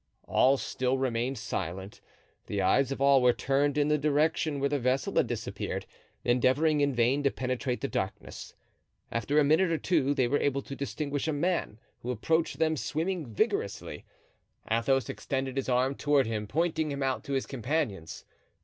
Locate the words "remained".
0.97-1.37